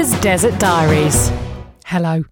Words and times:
Desert 0.00 0.58
Diaries. 0.58 1.30
Hello, 1.84 2.24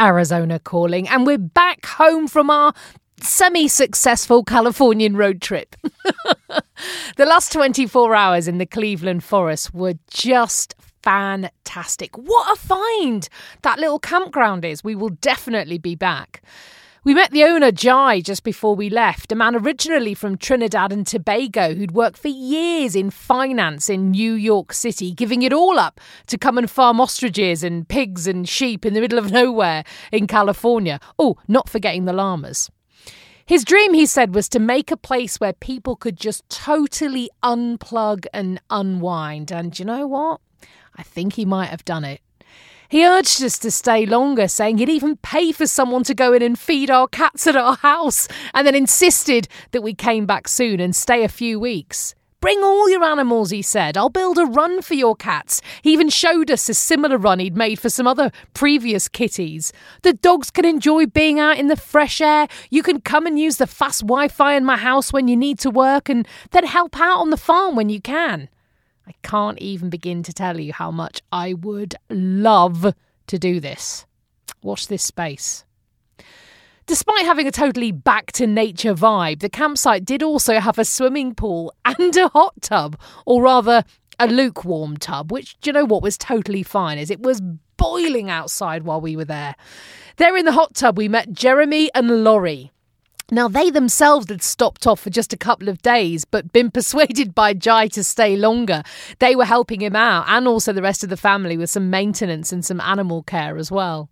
Arizona 0.00 0.60
calling, 0.60 1.08
and 1.08 1.26
we're 1.26 1.38
back 1.38 1.84
home 1.84 2.28
from 2.28 2.50
our 2.50 2.72
semi 3.20 3.66
successful 3.66 4.44
Californian 4.44 5.16
road 5.16 5.42
trip. 5.42 5.74
the 7.16 7.26
last 7.26 7.52
24 7.52 8.14
hours 8.14 8.46
in 8.46 8.58
the 8.58 8.64
Cleveland 8.64 9.24
forest 9.24 9.74
were 9.74 9.94
just 10.08 10.76
fantastic. 11.02 12.16
What 12.16 12.56
a 12.56 12.60
find 12.60 13.28
that 13.62 13.80
little 13.80 13.98
campground 13.98 14.64
is. 14.64 14.84
We 14.84 14.94
will 14.94 15.08
definitely 15.08 15.78
be 15.78 15.96
back. 15.96 16.44
We 17.06 17.14
met 17.14 17.30
the 17.30 17.44
owner, 17.44 17.70
Jai, 17.70 18.20
just 18.20 18.42
before 18.42 18.74
we 18.74 18.90
left, 18.90 19.30
a 19.30 19.36
man 19.36 19.54
originally 19.54 20.12
from 20.12 20.36
Trinidad 20.36 20.90
and 20.90 21.06
Tobago 21.06 21.72
who'd 21.72 21.92
worked 21.92 22.18
for 22.18 22.26
years 22.26 22.96
in 22.96 23.10
finance 23.10 23.88
in 23.88 24.10
New 24.10 24.32
York 24.32 24.72
City, 24.72 25.12
giving 25.12 25.42
it 25.42 25.52
all 25.52 25.78
up 25.78 26.00
to 26.26 26.36
come 26.36 26.58
and 26.58 26.68
farm 26.68 27.00
ostriches 27.00 27.62
and 27.62 27.86
pigs 27.86 28.26
and 28.26 28.48
sheep 28.48 28.84
in 28.84 28.92
the 28.92 29.00
middle 29.00 29.20
of 29.20 29.30
nowhere 29.40 29.84
in 30.10 30.26
California. 30.26 30.98
Oh, 31.16 31.36
not 31.46 31.68
forgetting 31.68 32.06
the 32.06 32.12
llamas. 32.12 32.72
His 33.46 33.64
dream, 33.64 33.94
he 33.94 34.04
said, 34.04 34.34
was 34.34 34.48
to 34.48 34.58
make 34.58 34.90
a 34.90 34.96
place 34.96 35.38
where 35.38 35.52
people 35.52 35.94
could 35.94 36.16
just 36.16 36.42
totally 36.48 37.30
unplug 37.40 38.26
and 38.34 38.60
unwind. 38.68 39.52
And 39.52 39.78
you 39.78 39.84
know 39.84 40.08
what? 40.08 40.40
I 40.96 41.04
think 41.04 41.34
he 41.34 41.44
might 41.44 41.68
have 41.68 41.84
done 41.84 42.04
it. 42.04 42.20
He 42.88 43.06
urged 43.06 43.42
us 43.42 43.58
to 43.60 43.70
stay 43.70 44.06
longer, 44.06 44.48
saying 44.48 44.78
he'd 44.78 44.88
even 44.88 45.16
pay 45.16 45.52
for 45.52 45.66
someone 45.66 46.04
to 46.04 46.14
go 46.14 46.32
in 46.32 46.42
and 46.42 46.58
feed 46.58 46.90
our 46.90 47.08
cats 47.08 47.46
at 47.46 47.56
our 47.56 47.76
house, 47.76 48.28
and 48.54 48.66
then 48.66 48.74
insisted 48.74 49.48
that 49.72 49.82
we 49.82 49.94
came 49.94 50.26
back 50.26 50.48
soon 50.48 50.80
and 50.80 50.94
stay 50.94 51.24
a 51.24 51.28
few 51.28 51.58
weeks. 51.58 52.14
Bring 52.40 52.62
all 52.62 52.88
your 52.88 53.02
animals, 53.02 53.50
he 53.50 53.62
said. 53.62 53.96
I'll 53.96 54.10
build 54.10 54.38
a 54.38 54.44
run 54.44 54.82
for 54.82 54.94
your 54.94 55.16
cats. 55.16 55.62
He 55.82 55.92
even 55.92 56.10
showed 56.10 56.50
us 56.50 56.68
a 56.68 56.74
similar 56.74 57.16
run 57.16 57.38
he'd 57.38 57.56
made 57.56 57.80
for 57.80 57.88
some 57.88 58.06
other 58.06 58.30
previous 58.54 59.08
kitties. 59.08 59.72
The 60.02 60.12
dogs 60.12 60.50
can 60.50 60.64
enjoy 60.64 61.06
being 61.06 61.40
out 61.40 61.58
in 61.58 61.68
the 61.68 61.76
fresh 61.76 62.20
air. 62.20 62.46
You 62.70 62.82
can 62.82 63.00
come 63.00 63.26
and 63.26 63.38
use 63.38 63.56
the 63.56 63.66
fast 63.66 64.02
Wi 64.02 64.28
Fi 64.28 64.54
in 64.54 64.64
my 64.64 64.76
house 64.76 65.12
when 65.12 65.28
you 65.28 65.36
need 65.36 65.58
to 65.60 65.70
work, 65.70 66.08
and 66.08 66.28
then 66.52 66.64
help 66.64 67.00
out 67.00 67.18
on 67.18 67.30
the 67.30 67.36
farm 67.36 67.74
when 67.74 67.88
you 67.88 68.00
can. 68.00 68.48
I 69.06 69.12
can't 69.22 69.58
even 69.58 69.88
begin 69.88 70.22
to 70.24 70.32
tell 70.32 70.58
you 70.58 70.72
how 70.72 70.90
much 70.90 71.22
I 71.30 71.54
would 71.54 71.94
love 72.10 72.94
to 73.28 73.38
do 73.38 73.60
this. 73.60 74.04
Watch 74.62 74.88
this 74.88 75.02
space. 75.02 75.64
Despite 76.86 77.24
having 77.24 77.46
a 77.46 77.52
totally 77.52 77.90
back 77.92 78.32
to 78.32 78.46
nature 78.46 78.94
vibe, 78.94 79.40
the 79.40 79.48
campsite 79.48 80.04
did 80.04 80.22
also 80.22 80.60
have 80.60 80.78
a 80.78 80.84
swimming 80.84 81.34
pool 81.34 81.72
and 81.84 82.16
a 82.16 82.28
hot 82.28 82.54
tub, 82.62 82.98
or 83.24 83.42
rather, 83.42 83.84
a 84.18 84.28
lukewarm 84.28 84.96
tub, 84.96 85.30
which, 85.30 85.58
do 85.60 85.68
you 85.68 85.72
know 85.72 85.84
what, 85.84 86.02
was 86.02 86.16
totally 86.16 86.62
fine 86.62 86.98
as 86.98 87.10
it 87.10 87.20
was 87.20 87.42
boiling 87.76 88.30
outside 88.30 88.84
while 88.84 89.00
we 89.00 89.16
were 89.16 89.24
there. 89.24 89.54
There 90.16 90.36
in 90.36 90.44
the 90.44 90.52
hot 90.52 90.74
tub, 90.74 90.96
we 90.96 91.08
met 91.08 91.32
Jeremy 91.32 91.90
and 91.94 92.24
Laurie. 92.24 92.72
Now, 93.30 93.48
they 93.48 93.70
themselves 93.70 94.28
had 94.28 94.40
stopped 94.40 94.86
off 94.86 95.00
for 95.00 95.10
just 95.10 95.32
a 95.32 95.36
couple 95.36 95.68
of 95.68 95.82
days, 95.82 96.24
but 96.24 96.52
been 96.52 96.70
persuaded 96.72 97.34
by 97.34 97.54
Jai 97.54 97.88
to 97.88 98.04
stay 98.04 98.36
longer. 98.36 98.84
They 99.18 99.34
were 99.34 99.44
helping 99.44 99.80
him 99.80 99.96
out, 99.96 100.26
and 100.28 100.46
also 100.46 100.72
the 100.72 100.82
rest 100.82 101.02
of 101.02 101.10
the 101.10 101.16
family 101.16 101.56
with 101.56 101.70
some 101.70 101.90
maintenance 101.90 102.52
and 102.52 102.64
some 102.64 102.80
animal 102.80 103.24
care 103.24 103.56
as 103.56 103.70
well. 103.70 104.08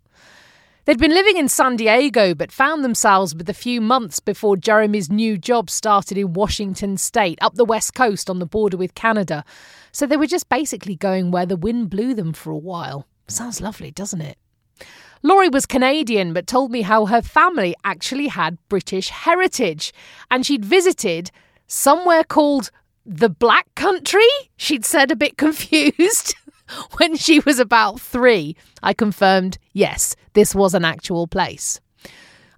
They'd 0.83 0.99
been 0.99 1.13
living 1.13 1.37
in 1.37 1.47
San 1.47 1.77
Diego, 1.77 2.35
but 2.35 2.51
found 2.51 2.83
themselves 2.83 3.33
with 3.33 3.49
a 3.49 3.55
few 3.55 3.81
months 3.81 4.19
before 4.19 4.57
Jeremy's 4.57 5.09
new 5.09 5.37
job 5.37 5.69
started 5.69 6.17
in 6.17 6.33
Washington 6.33 6.97
state, 6.97 7.39
up 7.41 7.55
the 7.55 7.65
west 7.65 7.95
coast 7.95 8.29
on 8.29 8.39
the 8.39 8.45
border 8.45 8.77
with 8.77 8.95
Canada. 8.95 9.43
So 9.91 10.05
they 10.05 10.17
were 10.17 10.27
just 10.27 10.49
basically 10.49 10.95
going 10.95 11.31
where 11.31 11.45
the 11.45 11.55
wind 11.55 11.89
blew 11.89 12.13
them 12.13 12.33
for 12.33 12.51
a 12.51 12.57
while. 12.57 13.07
Sounds 13.27 13.61
lovely, 13.61 13.89
doesn't 13.89 14.21
it? 14.21 14.37
Laurie 15.25 15.49
was 15.49 15.65
Canadian, 15.65 16.33
but 16.33 16.45
told 16.45 16.69
me 16.69 16.83
how 16.83 17.07
her 17.07 17.19
family 17.19 17.73
actually 17.83 18.27
had 18.27 18.59
British 18.69 19.09
heritage 19.09 19.91
and 20.29 20.45
she'd 20.45 20.63
visited 20.63 21.31
somewhere 21.65 22.23
called 22.23 22.69
the 23.07 23.27
Black 23.27 23.65
Country, 23.73 24.29
she'd 24.55 24.85
said 24.85 25.09
a 25.09 25.15
bit 25.15 25.35
confused. 25.45 26.35
when 26.97 27.15
she 27.15 27.39
was 27.39 27.57
about 27.57 27.99
three, 27.99 28.55
I 28.83 28.93
confirmed, 28.93 29.57
yes, 29.73 30.15
this 30.33 30.53
was 30.53 30.75
an 30.75 30.85
actual 30.85 31.25
place. 31.25 31.81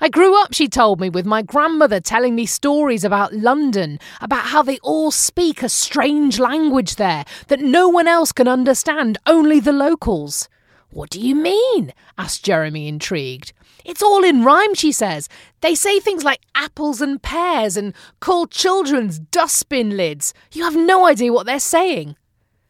I 0.02 0.10
grew 0.10 0.38
up, 0.44 0.54
she 0.54 0.68
told 0.68 1.00
me, 1.00 1.10
with 1.10 1.26
my 1.26 1.44
grandmother 1.44 2.02
telling 2.02 2.36
me 2.36 2.46
stories 2.46 3.06
about 3.06 3.32
London, 3.32 3.98
about 4.20 4.44
how 4.44 4.62
they 4.62 4.78
all 4.80 5.10
speak 5.10 5.64
a 5.64 5.70
strange 5.70 6.38
language 6.38 6.98
there 6.98 7.24
that 7.48 7.62
no 7.62 7.88
one 7.88 8.10
else 8.10 8.34
can 8.34 8.50
understand, 8.50 9.20
only 9.26 9.62
the 9.62 9.72
locals. 9.72 10.50
What 10.98 11.12
do 11.12 11.22
you 11.22 11.36
mean? 11.36 11.94
asked 12.18 12.44
Jeremy, 12.44 12.88
intrigued. 12.88 13.54
It's 13.86 14.02
all 14.02 14.24
in 14.24 14.44
rhyme, 14.44 14.74
she 14.74 14.92
says. 14.92 15.30
They 15.62 15.76
say 15.76 16.00
things 16.00 16.24
like 16.24 16.42
apples 16.56 17.02
and 17.02 17.22
pears 17.22 17.78
and 17.78 17.94
call 18.20 18.48
children's 18.48 19.20
dustbin 19.20 19.96
lids. 19.96 20.34
You 20.54 20.64
have 20.64 20.76
no 20.76 21.06
idea 21.06 21.32
what 21.32 21.46
they're 21.46 21.60
saying. 21.60 22.16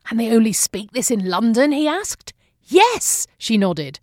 And 0.10 0.20
they 0.20 0.36
only 0.36 0.52
speak 0.52 0.92
this 0.92 1.10
in 1.10 1.30
London? 1.30 1.72
he 1.72 1.88
asked. 1.88 2.34
Yes, 2.64 3.28
she 3.38 3.58
nodded. 3.58 4.02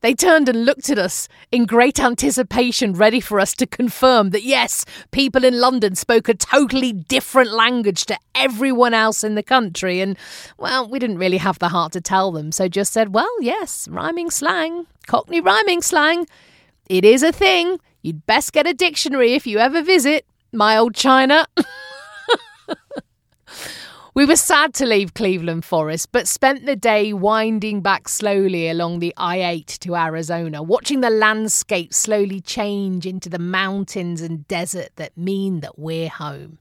They 0.00 0.14
turned 0.14 0.48
and 0.48 0.64
looked 0.64 0.90
at 0.90 0.98
us 0.98 1.28
in 1.50 1.66
great 1.66 2.00
anticipation, 2.00 2.92
ready 2.94 3.20
for 3.20 3.40
us 3.40 3.54
to 3.54 3.66
confirm 3.66 4.30
that 4.30 4.42
yes, 4.42 4.84
people 5.10 5.44
in 5.44 5.60
London 5.60 5.94
spoke 5.94 6.28
a 6.28 6.34
totally 6.34 6.92
different 6.92 7.52
language 7.52 8.06
to 8.06 8.18
everyone 8.34 8.94
else 8.94 9.24
in 9.24 9.34
the 9.34 9.42
country. 9.42 10.00
And, 10.00 10.16
well, 10.58 10.88
we 10.88 10.98
didn't 10.98 11.18
really 11.18 11.38
have 11.38 11.58
the 11.58 11.68
heart 11.68 11.92
to 11.92 12.00
tell 12.00 12.32
them, 12.32 12.52
so 12.52 12.68
just 12.68 12.92
said, 12.92 13.14
well, 13.14 13.30
yes, 13.40 13.88
rhyming 13.88 14.30
slang, 14.30 14.86
Cockney 15.06 15.40
rhyming 15.40 15.82
slang. 15.82 16.26
It 16.88 17.04
is 17.04 17.22
a 17.22 17.32
thing. 17.32 17.78
You'd 18.02 18.26
best 18.26 18.52
get 18.52 18.66
a 18.66 18.74
dictionary 18.74 19.34
if 19.34 19.46
you 19.46 19.58
ever 19.58 19.82
visit 19.82 20.26
my 20.52 20.76
old 20.76 20.94
China. 20.94 21.46
We 24.16 24.26
were 24.26 24.36
sad 24.36 24.74
to 24.74 24.86
leave 24.86 25.12
Cleveland 25.12 25.64
Forest, 25.64 26.12
but 26.12 26.28
spent 26.28 26.66
the 26.66 26.76
day 26.76 27.12
winding 27.12 27.80
back 27.80 28.08
slowly 28.08 28.68
along 28.68 29.00
the 29.00 29.12
I 29.16 29.42
8 29.42 29.66
to 29.80 29.96
Arizona, 29.96 30.62
watching 30.62 31.00
the 31.00 31.10
landscape 31.10 31.92
slowly 31.92 32.40
change 32.40 33.06
into 33.06 33.28
the 33.28 33.40
mountains 33.40 34.20
and 34.22 34.46
desert 34.46 34.90
that 34.94 35.18
mean 35.18 35.62
that 35.62 35.80
we're 35.80 36.08
home. 36.08 36.58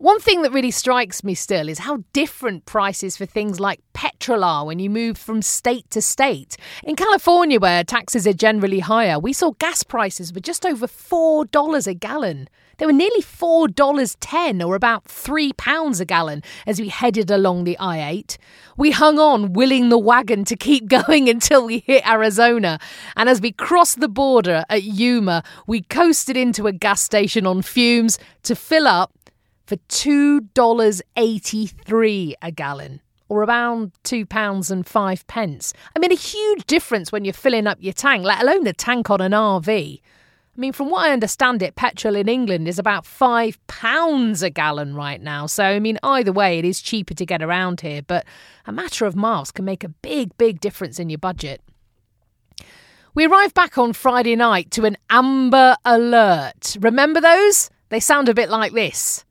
One 0.00 0.18
thing 0.18 0.40
that 0.40 0.52
really 0.52 0.70
strikes 0.70 1.22
me 1.22 1.34
still 1.34 1.68
is 1.68 1.80
how 1.80 2.04
different 2.14 2.64
prices 2.64 3.18
for 3.18 3.26
things 3.26 3.60
like 3.60 3.82
petrol 3.92 4.44
are 4.44 4.64
when 4.64 4.78
you 4.78 4.88
move 4.88 5.18
from 5.18 5.42
state 5.42 5.90
to 5.90 6.00
state. 6.00 6.56
In 6.82 6.96
California, 6.96 7.60
where 7.60 7.84
taxes 7.84 8.26
are 8.26 8.32
generally 8.32 8.78
higher, 8.78 9.18
we 9.18 9.34
saw 9.34 9.50
gas 9.58 9.82
prices 9.82 10.32
were 10.32 10.40
just 10.40 10.64
over 10.64 10.86
$4 10.86 11.86
a 11.86 11.92
gallon. 11.92 12.48
They 12.78 12.86
were 12.86 12.94
nearly 12.94 13.20
$4.10 13.20 14.66
or 14.66 14.74
about 14.74 15.04
£3 15.04 16.00
a 16.00 16.04
gallon 16.06 16.42
as 16.66 16.80
we 16.80 16.88
headed 16.88 17.30
along 17.30 17.64
the 17.64 17.76
I 17.78 18.08
8. 18.08 18.38
We 18.78 18.92
hung 18.92 19.18
on, 19.18 19.52
willing 19.52 19.90
the 19.90 19.98
wagon 19.98 20.46
to 20.46 20.56
keep 20.56 20.88
going 20.88 21.28
until 21.28 21.66
we 21.66 21.80
hit 21.80 22.08
Arizona. 22.08 22.78
And 23.16 23.28
as 23.28 23.42
we 23.42 23.52
crossed 23.52 24.00
the 24.00 24.08
border 24.08 24.64
at 24.70 24.82
Yuma, 24.82 25.42
we 25.66 25.82
coasted 25.82 26.38
into 26.38 26.66
a 26.66 26.72
gas 26.72 27.02
station 27.02 27.46
on 27.46 27.60
fumes 27.60 28.18
to 28.44 28.56
fill 28.56 28.86
up 28.86 29.12
for 29.70 29.76
$2.83 29.88 32.34
a 32.42 32.50
gallon 32.50 33.00
or 33.28 33.44
around 33.44 33.92
two 34.02 34.26
pounds 34.26 34.68
and 34.68 34.84
five 34.84 35.24
pence. 35.28 35.72
I 35.94 36.00
mean, 36.00 36.10
a 36.10 36.16
huge 36.16 36.66
difference 36.66 37.12
when 37.12 37.24
you're 37.24 37.32
filling 37.32 37.68
up 37.68 37.78
your 37.80 37.92
tank, 37.92 38.24
let 38.24 38.42
alone 38.42 38.64
the 38.64 38.72
tank 38.72 39.10
on 39.10 39.20
an 39.20 39.30
RV. 39.30 40.00
I 40.00 40.02
mean, 40.56 40.72
from 40.72 40.90
what 40.90 41.06
I 41.06 41.12
understand 41.12 41.62
it, 41.62 41.76
petrol 41.76 42.16
in 42.16 42.28
England 42.28 42.66
is 42.66 42.80
about 42.80 43.06
five 43.06 43.64
pounds 43.68 44.42
a 44.42 44.50
gallon 44.50 44.96
right 44.96 45.22
now. 45.22 45.46
So, 45.46 45.62
I 45.62 45.78
mean, 45.78 46.00
either 46.02 46.32
way, 46.32 46.58
it 46.58 46.64
is 46.64 46.82
cheaper 46.82 47.14
to 47.14 47.24
get 47.24 47.40
around 47.40 47.82
here, 47.82 48.02
but 48.02 48.26
a 48.66 48.72
matter 48.72 49.06
of 49.06 49.14
miles 49.14 49.52
can 49.52 49.64
make 49.64 49.84
a 49.84 49.88
big, 49.88 50.36
big 50.36 50.58
difference 50.58 50.98
in 50.98 51.10
your 51.10 51.18
budget. 51.18 51.62
We 53.14 53.24
arrived 53.24 53.54
back 53.54 53.78
on 53.78 53.92
Friday 53.92 54.34
night 54.34 54.72
to 54.72 54.84
an 54.84 54.96
amber 55.10 55.76
alert. 55.84 56.76
Remember 56.80 57.20
those? 57.20 57.70
They 57.90 58.00
sound 58.00 58.28
a 58.28 58.34
bit 58.34 58.50
like 58.50 58.72
this. 58.72 59.24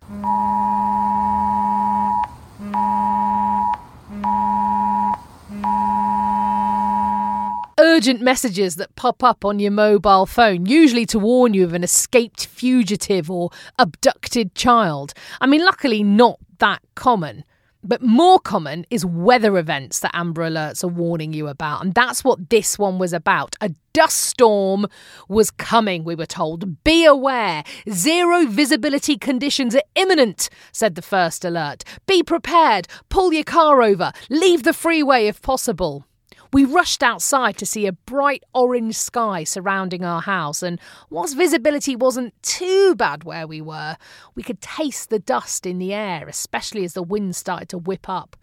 Urgent 8.00 8.22
messages 8.22 8.78
that 8.78 8.96
pop 8.96 9.24
up 9.24 9.44
on 9.44 9.60
your 9.60 9.72
mobile 9.72 10.26
phone, 10.26 10.66
usually 10.66 11.06
to 11.06 11.20
warn 11.20 11.54
you 11.54 11.66
of 11.66 11.74
an 11.74 11.84
escaped 11.84 12.46
fugitive 12.46 13.30
or 13.30 13.50
abducted 13.78 14.56
child. 14.56 15.14
I 15.42 15.48
mean, 15.48 15.66
luckily, 15.66 16.02
not 16.02 16.40
that 16.60 16.82
common. 16.96 17.44
But 17.82 18.02
more 18.02 18.40
common 18.40 18.86
is 18.90 19.06
weather 19.06 19.58
events 19.58 20.02
that 20.02 20.12
Amber 20.14 20.50
Alerts 20.50 20.84
are 20.84 20.90
warning 20.90 21.32
you 21.32 21.48
about. 21.48 21.82
And 21.82 21.94
that's 21.94 22.24
what 22.24 22.50
this 22.50 22.78
one 22.78 23.00
was 23.00 23.14
about. 23.14 23.56
A 23.62 23.70
dust 23.94 24.18
storm 24.18 24.86
was 25.30 25.50
coming, 25.50 26.04
we 26.04 26.16
were 26.16 26.26
told. 26.26 26.84
Be 26.84 27.06
aware. 27.06 27.64
Zero 27.90 28.46
visibility 28.46 29.18
conditions 29.18 29.76
are 29.76 29.84
imminent, 29.96 30.50
said 30.74 30.96
the 30.96 31.02
first 31.02 31.46
alert. 31.46 31.86
Be 32.06 32.22
prepared. 32.22 32.88
Pull 33.08 33.34
your 33.34 33.46
car 33.46 33.82
over. 33.82 34.12
Leave 34.30 34.64
the 34.64 34.74
freeway 34.74 35.28
if 35.28 35.42
possible. 35.42 36.06
We 36.52 36.66
rushed 36.66 37.04
outside 37.04 37.58
to 37.58 37.66
see 37.66 37.86
a 37.86 37.92
bright 37.92 38.44
orange 38.56 38.96
sky 38.96 39.44
surrounding 39.44 40.04
our 40.04 40.22
house, 40.22 40.64
and 40.64 40.80
whilst 41.12 41.38
visibility 41.38 41.96
wasn't 41.96 42.34
too 42.42 42.96
bad 42.96 43.24
where 43.24 43.46
we 43.46 43.62
were, 43.62 43.98
we 44.34 44.42
could 44.42 44.60
taste 44.60 45.10
the 45.10 45.20
dust 45.20 45.68
in 45.68 45.78
the 45.78 45.94
air, 45.94 46.28
especially 46.28 46.84
as 46.84 46.94
the 46.94 47.04
wind 47.04 47.36
started 47.36 47.70
to 47.70 47.78
whip 47.78 48.10
up. 48.10 48.36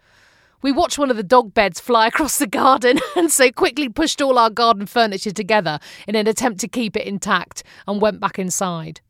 We 0.61 0.71
watched 0.71 0.97
one 0.97 1.11
of 1.11 1.17
the 1.17 1.23
dog 1.23 1.53
beds 1.53 1.81
fly 1.81 2.07
across 2.07 2.37
the 2.37 2.47
garden 2.47 2.99
and 3.15 3.29
so 3.29 3.51
quickly 3.51 3.89
pushed 3.89 4.21
all 4.21 4.39
our 4.39 4.49
garden 4.49 4.85
furniture 4.85 5.31
together 5.31 5.79
in 6.07 6.15
an 6.15 6.27
attempt 6.27 6.61
to 6.61 6.67
keep 6.67 6.95
it 6.95 7.05
intact 7.05 7.63
and 7.87 8.01
went 8.01 8.21
back 8.21 8.39
inside. 8.39 9.01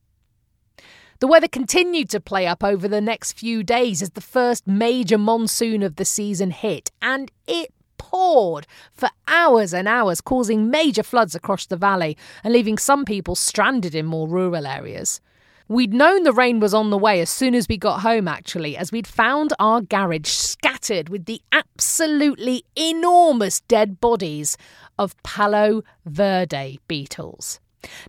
The 1.19 1.27
weather 1.27 1.47
continued 1.47 2.09
to 2.11 2.19
play 2.19 2.45
up 2.45 2.63
over 2.63 2.87
the 2.87 3.01
next 3.01 3.33
few 3.33 3.63
days 3.63 4.01
as 4.01 4.11
the 4.11 4.21
first 4.21 4.67
major 4.67 5.17
monsoon 5.17 5.81
of 5.81 5.95
the 5.95 6.05
season 6.05 6.51
hit, 6.51 6.91
and 7.01 7.31
it 7.47 7.73
poured 7.97 8.67
for 8.93 9.09
hours 9.27 9.73
and 9.73 9.87
hours, 9.87 10.21
causing 10.21 10.69
major 10.69 11.03
floods 11.03 11.35
across 11.35 11.65
the 11.65 11.77
valley 11.77 12.17
and 12.43 12.53
leaving 12.53 12.77
some 12.77 13.05
people 13.05 13.35
stranded 13.35 13.95
in 13.95 14.05
more 14.05 14.27
rural 14.27 14.65
areas. 14.65 15.21
We'd 15.69 15.93
known 15.93 16.23
the 16.23 16.31
rain 16.31 16.61
was 16.61 16.73
on 16.73 16.91
the 16.91 16.97
way 16.97 17.19
as 17.19 17.29
soon 17.29 17.53
as 17.53 17.67
we 17.67 17.77
got 17.77 17.99
home, 17.99 18.27
actually, 18.27 18.77
as 18.77 18.91
we'd 18.91 19.05
found 19.07 19.51
our 19.59 19.81
garage 19.81 20.29
scattered 20.29 21.09
with 21.09 21.25
the 21.25 21.41
absolutely 21.51 22.63
enormous 22.77 23.59
dead 23.61 23.99
bodies 23.99 24.55
of 24.97 25.21
Palo 25.23 25.83
Verde 26.05 26.79
beetles. 26.87 27.59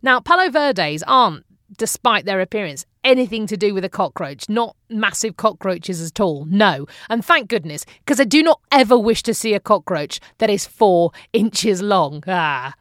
Now, 0.02 0.20
Palo 0.20 0.50
Verdes 0.50 1.02
aren't 1.02 1.44
despite 1.76 2.25
their 2.25 2.40
appearance, 2.40 2.87
anything 3.04 3.46
to 3.46 3.56
do 3.56 3.74
with 3.74 3.84
a 3.84 3.88
cockroach, 3.88 4.48
not 4.48 4.76
massive 4.88 5.36
cockroaches 5.36 6.04
at 6.04 6.20
all. 6.20 6.44
No. 6.46 6.86
And 7.08 7.24
thank 7.24 7.48
goodness, 7.48 7.84
because 8.04 8.20
I 8.20 8.24
do 8.24 8.42
not 8.42 8.60
ever 8.70 8.98
wish 8.98 9.22
to 9.24 9.34
see 9.34 9.54
a 9.54 9.60
cockroach 9.60 10.20
that 10.38 10.50
is 10.50 10.66
four 10.66 11.12
inches 11.32 11.82
long. 11.82 12.22
Ah. 12.26 12.74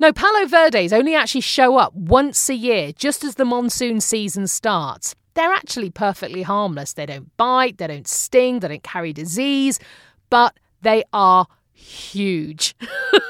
No, 0.00 0.12
Palo 0.12 0.46
Verdes 0.46 0.92
only 0.92 1.14
actually 1.14 1.40
show 1.40 1.76
up 1.76 1.92
once 1.94 2.48
a 2.48 2.54
year, 2.54 2.92
just 2.92 3.24
as 3.24 3.34
the 3.34 3.44
monsoon 3.44 4.00
season 4.00 4.46
starts. 4.46 5.14
They're 5.34 5.52
actually 5.52 5.90
perfectly 5.90 6.42
harmless. 6.42 6.92
They 6.92 7.06
don't 7.06 7.36
bite, 7.36 7.78
they 7.78 7.88
don't 7.88 8.06
sting, 8.06 8.60
they 8.60 8.68
don't 8.68 8.82
carry 8.82 9.12
disease, 9.12 9.80
but 10.30 10.56
they 10.82 11.02
are 11.12 11.46
huge. 11.78 12.74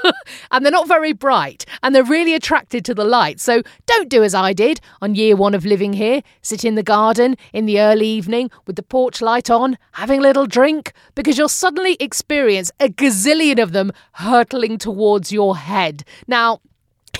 and 0.51 0.65
they're 0.65 0.73
not 0.73 0.89
very 0.89 1.13
bright 1.13 1.65
and 1.83 1.95
they're 1.95 2.03
really 2.03 2.35
attracted 2.35 2.85
to 2.85 2.95
the 2.95 3.05
light. 3.05 3.41
So 3.41 3.63
don't 3.87 4.09
do 4.09 4.25
as 4.25 4.35
I 4.35 4.53
did 4.53 4.81
on 5.03 5.15
year 5.15 5.37
one 5.37 5.55
of 5.55 5.65
living 5.65 5.93
here. 5.93 6.23
Sit 6.43 6.65
in 6.65 6.75
the 6.75 6.83
garden 6.83 7.37
in 7.53 7.67
the 7.67 7.81
early 7.81 8.07
evening 8.07 8.51
with 8.67 8.77
the 8.77 8.83
porch 8.83 9.21
light 9.21 9.51
on, 9.51 9.77
having 9.93 10.21
a 10.21 10.23
little 10.23 10.47
drink, 10.47 10.93
because 11.15 11.37
you'll 11.39 11.49
suddenly 11.49 11.97
experience 12.01 12.71
a 12.81 12.89
gazillion 12.89 13.63
of 13.63 13.73
them 13.73 13.93
hurtling 14.13 14.79
towards 14.79 15.31
your 15.31 15.57
head. 15.57 16.05
Now, 16.27 16.61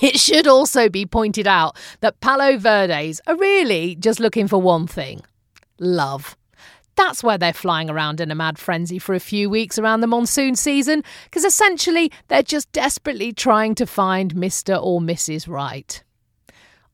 it 0.01 0.19
should 0.19 0.47
also 0.47 0.89
be 0.89 1.05
pointed 1.05 1.47
out 1.47 1.77
that 2.01 2.19
Palo 2.21 2.57
Verdes 2.57 3.21
are 3.27 3.37
really 3.37 3.95
just 3.95 4.19
looking 4.19 4.47
for 4.47 4.61
one 4.61 4.87
thing 4.87 5.21
love. 5.79 6.35
That's 6.99 7.23
where 7.23 7.37
they're 7.37 7.53
flying 7.53 7.89
around 7.89 8.19
in 8.19 8.29
a 8.29 8.35
mad 8.35 8.59
frenzy 8.59 8.99
for 8.99 9.15
a 9.15 9.21
few 9.21 9.49
weeks 9.49 9.79
around 9.79 10.01
the 10.01 10.07
monsoon 10.07 10.57
season, 10.57 11.01
because 11.23 11.45
essentially 11.45 12.11
they're 12.27 12.43
just 12.43 12.69
desperately 12.73 13.31
trying 13.31 13.73
to 13.75 13.85
find 13.85 14.35
Mr. 14.35 14.77
or 14.83 14.99
Mrs. 14.99 15.47
Right. 15.47 16.03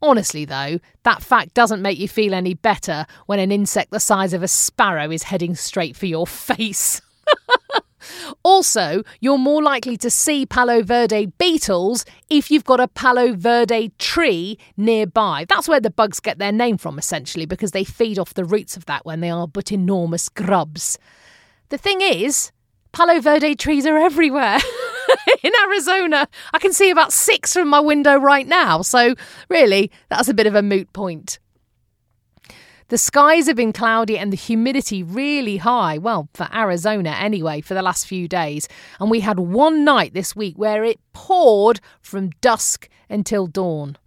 Honestly, 0.04 0.46
though, 0.46 0.80
that 1.02 1.24
fact 1.24 1.56
doesn't 1.56 1.82
make 1.82 1.98
you 1.98 2.08
feel 2.08 2.36
any 2.36 2.54
better 2.54 3.08
when 3.26 3.40
an 3.40 3.52
insect 3.52 3.90
the 3.90 4.00
size 4.00 4.34
of 4.34 4.44
a 4.44 4.48
sparrow 4.48 5.10
is 5.10 5.24
heading 5.24 5.56
straight 5.56 5.96
for 5.96 6.06
your 6.06 6.28
face. 6.48 7.02
Also, 8.44 9.04
you're 9.20 9.38
more 9.38 9.62
likely 9.62 9.98
to 9.98 10.10
see 10.10 10.46
Palo 10.46 10.82
Verde 10.82 11.28
beetles 11.38 12.06
if 12.30 12.52
you've 12.52 12.64
got 12.64 12.80
a 12.80 12.88
Palo 12.88 13.34
Verde 13.34 13.92
tree 14.00 14.58
nearby. 14.78 15.46
That's 15.48 15.68
where 15.68 15.80
the 15.80 15.90
bugs 15.90 16.20
get 16.20 16.38
their 16.38 16.52
name 16.52 16.78
from, 16.78 16.98
essentially, 16.98 17.46
because 17.46 17.72
they 17.72 17.84
feed 17.84 18.20
off 18.20 18.34
the 18.34 18.46
roots 18.46 18.78
of 18.78 18.86
that 18.86 19.06
when 19.06 19.20
they 19.22 19.30
are 19.30 19.48
but 19.48 19.72
enormous 19.72 20.30
grubs. 20.30 20.98
The 21.70 21.78
thing 21.78 22.02
is, 22.02 22.52
Palo 22.92 23.20
Verde 23.20 23.56
trees 23.56 23.86
are 23.86 23.98
everywhere. 23.98 24.60
in 25.44 25.52
Arizona, 25.64 26.28
I 26.54 26.60
can 26.60 26.74
see 26.74 26.90
about 26.90 27.14
six 27.14 27.54
from 27.54 27.70
my 27.70 27.80
window 27.80 28.16
right 28.18 28.48
now, 28.48 28.82
so 28.82 29.16
really, 29.50 29.92
that's 30.10 30.30
a 30.30 30.34
bit 30.34 30.48
of 30.48 30.56
a 30.56 30.62
moot 30.62 30.92
point. 30.94 31.40
The 32.90 33.00
skies 33.00 33.48
have 33.48 33.56
been 33.56 33.74
cloudy 33.74 34.16
and 34.16 34.32
the 34.32 34.38
humidity 34.38 35.02
really 35.02 35.58
high, 35.58 35.98
well, 35.98 36.30
for 36.36 36.48
Arizona 36.54 37.18
anyway, 37.20 37.62
for 37.62 37.74
the 37.74 37.82
last 37.82 38.06
few 38.06 38.28
days. 38.28 38.68
And 39.00 39.10
we 39.10 39.22
had 39.22 39.40
one 39.40 39.84
night 39.84 40.14
this 40.14 40.36
week 40.36 40.56
where 40.56 40.84
it 40.84 41.00
poured 41.12 41.80
from 42.00 42.30
dusk 42.42 42.88
until 43.10 43.48
dawn. 43.48 43.98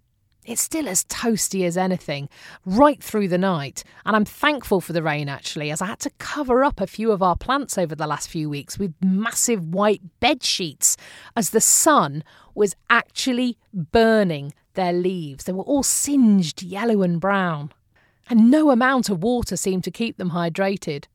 It's 0.45 0.61
still 0.61 0.87
as 0.87 1.03
toasty 1.03 1.65
as 1.65 1.75
anything, 1.75 2.29
right 2.65 3.03
through 3.03 3.27
the 3.27 3.37
night. 3.37 3.83
And 4.05 4.15
I'm 4.15 4.23
thankful 4.23 4.79
for 4.79 4.93
the 4.93 5.03
rain 5.03 5.27
actually, 5.27 5.71
as 5.71 5.81
I 5.81 5.87
had 5.87 5.99
to 5.99 6.11
cover 6.11 6.63
up 6.63 6.79
a 6.79 6.87
few 6.87 7.11
of 7.11 7.21
our 7.21 7.35
plants 7.35 7.77
over 7.77 7.95
the 7.95 8.07
last 8.07 8.29
few 8.29 8.49
weeks 8.49 8.79
with 8.79 8.93
massive 9.03 9.73
white 9.73 10.01
bed 10.21 10.41
sheets, 10.41 10.95
as 11.35 11.49
the 11.49 11.59
sun 11.59 12.23
was 12.55 12.77
actually 12.89 13.57
burning 13.73 14.53
their 14.75 14.93
leaves. 14.93 15.43
They 15.43 15.51
were 15.51 15.63
all 15.63 15.83
singed 15.83 16.63
yellow 16.63 17.01
and 17.01 17.19
brown 17.19 17.73
and 18.29 18.51
no 18.51 18.71
amount 18.71 19.09
of 19.09 19.23
water 19.23 19.57
seemed 19.57 19.83
to 19.83 19.91
keep 19.91 20.17
them 20.17 20.31
hydrated. 20.31 21.05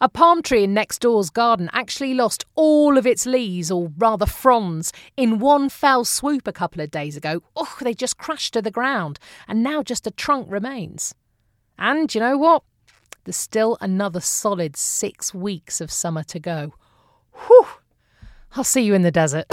A 0.00 0.08
palm 0.08 0.42
tree 0.42 0.64
in 0.64 0.74
next 0.74 1.00
door's 1.00 1.30
garden 1.30 1.70
actually 1.72 2.14
lost 2.14 2.44
all 2.54 2.96
of 2.98 3.06
its 3.06 3.26
leaves, 3.26 3.70
or 3.70 3.92
rather 3.98 4.26
fronds, 4.26 4.92
in 5.16 5.38
one 5.38 5.68
fell 5.68 6.04
swoop 6.04 6.46
a 6.46 6.52
couple 6.52 6.80
of 6.80 6.90
days 6.90 7.16
ago. 7.16 7.42
Oh, 7.54 7.76
they 7.80 7.94
just 7.94 8.18
crashed 8.18 8.54
to 8.54 8.62
the 8.62 8.70
ground, 8.70 9.18
and 9.46 9.62
now 9.62 9.82
just 9.82 10.06
a 10.06 10.10
trunk 10.10 10.46
remains. 10.50 11.14
And 11.78 12.12
you 12.14 12.20
know 12.20 12.38
what? 12.38 12.62
There's 13.24 13.36
still 13.36 13.76
another 13.80 14.20
solid 14.20 14.76
six 14.76 15.34
weeks 15.34 15.80
of 15.80 15.90
summer 15.90 16.22
to 16.24 16.38
go. 16.38 16.72
Whew! 17.46 17.66
I'll 18.54 18.64
see 18.64 18.82
you 18.82 18.94
in 18.94 19.02
the 19.02 19.10
desert. 19.10 19.46